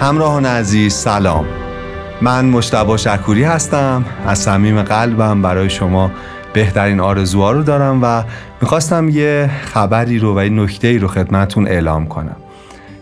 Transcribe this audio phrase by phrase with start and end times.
[0.00, 1.46] همراهان عزیز سلام.
[2.20, 4.04] من مشتبا شکوری هستم.
[4.26, 6.10] از صمیم قلبم برای شما
[6.52, 8.22] بهترین آرزوها رو دارم و
[8.60, 12.36] می‌خواستم یه خبری رو و یه نکته ای رو خدمتون اعلام کنم.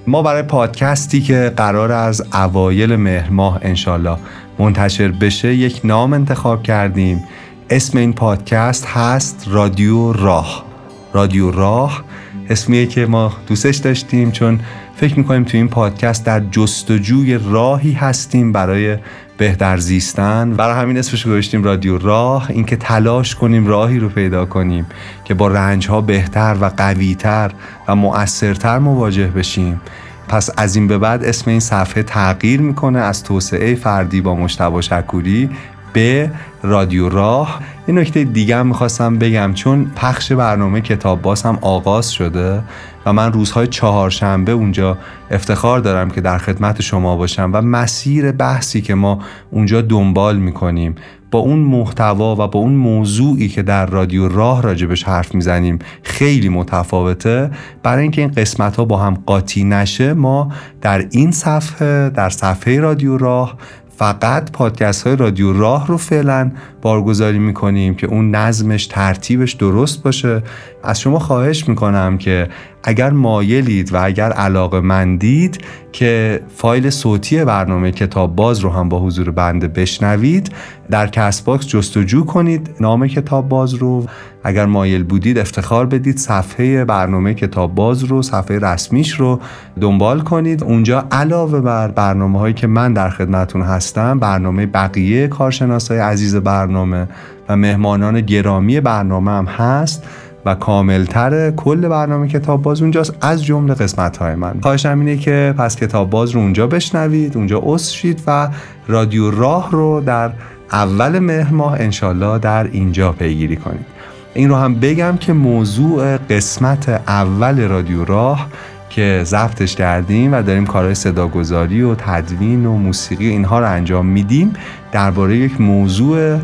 [0.07, 4.16] ما برای پادکستی که قرار از اوایل مهر ماه انشالله
[4.59, 7.24] منتشر بشه یک نام انتخاب کردیم.
[7.71, 10.65] اسم این پادکست هست رادیو راه.
[11.12, 12.05] رادیو راه
[12.51, 14.61] اسمیه که ما دوستش داشتیم چون
[14.97, 18.97] فکر می‌کنیم تو این پادکست در جستجوی راهی هستیم برای
[19.38, 20.55] بهتر زیستن.
[20.55, 24.87] برای همین اسمش گذاشتیم رادیو راه اینکه تلاش کنیم راهی رو پیدا کنیم
[25.24, 27.51] که با رنج ها بهتر و قویتر
[27.88, 29.80] و مؤثرتر مواجه بشیم.
[30.29, 34.80] پس از این به بعد اسم این صفحه تغییر می‌کنه از توسعه فردی با مشتبه
[34.80, 35.51] شکوری
[35.99, 36.30] به
[36.63, 37.60] رادیو راه.
[37.88, 42.63] یه نکته دیگه هم می‌خواستم بگم چون پخش برنامه کتاب باز هم آغاز شده
[43.07, 44.99] و من روزهای چهارشنبه اونجا
[45.30, 49.19] افتخار دارم که در خدمت شما باشم و مسیر بحثی که ما
[49.51, 50.95] اونجا دنبال می‌کنیم.
[51.30, 56.49] با اون محتوا و با اون موضوعی که در رادیو راه راجبش حرف می‌زنیم خیلی
[56.49, 57.51] متفاوته.
[57.82, 62.80] برای اینکه این قسمت ها با هم قاطی نشه ما در این صفحه در صفحه
[62.80, 63.57] رادیو راه
[63.99, 66.50] فقط پادکست های رادیو راه رو فعلا
[66.82, 70.43] بارگذاری می‌کنیم که اون نظمش ترتیبش درست باشه.
[70.84, 72.49] از شما خواهش می‌کنم که
[72.82, 75.60] اگر مایلید و اگر علاقه مندید
[75.93, 80.53] که فایل صوتی برنامه کتاب باز رو هم با حضور بنده بشنوید
[80.91, 84.06] در Castbox جستجو کنید نام کتاب باز رو.
[84.44, 89.41] اگر مایل بودید افتخار بدید صفحه برنامه کتاب باز رو صفحه رسمیش رو
[89.81, 90.65] دنبال کنید.
[90.65, 97.08] اونجا علاوه بر برنامه هایی که من در خدمتون هستم برنامه بقیه کارشناسای عزیز برنامه
[97.48, 100.04] و مهمانان گرامی برنامه هم هست.
[100.48, 104.60] و کاملتر کل برنامه کتاب باز اونجاست از جمله قسمت های من.
[104.62, 108.48] خواهشم اینه که پس کتاب باز رو اونجا بشنوید اونجا اص شید و
[108.88, 110.31] رادیو راه رو در
[110.72, 113.86] اول مهر ماه انشالله در اینجا پیگیری کنید.
[114.34, 118.47] این رو هم بگم که موضوع قسمت اول رادیو راه
[118.91, 124.53] که ضبطش کردیم و داریم کارهای صداگذاری و تدوین و موسیقی اینها رو انجام میدیم
[124.92, 126.38] درباره یک موضوع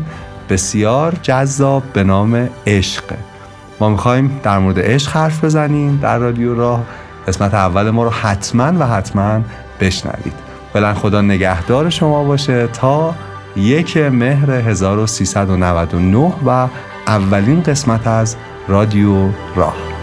[0.49, 3.03] بسیار جذاب به نام عشق.
[3.79, 6.83] ما می‌خوایم در مورد عشق حرف بزنیم در رادیو راه.
[7.27, 9.41] قسمت اول ما رو حتما و حتما
[9.79, 10.33] بشنوید.
[10.73, 13.15] فعلا خدا نگهدار شما باشه تا
[13.55, 16.67] یک مهر 1399 و
[17.07, 18.35] اولین قسمت از
[18.67, 19.94] رادیو راه.